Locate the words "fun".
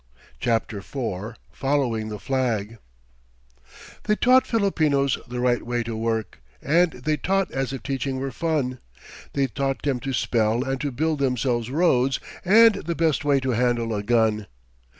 8.31-8.79